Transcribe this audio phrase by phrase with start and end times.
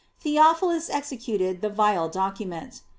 [0.19, 2.81] Theophilus executed the vile document.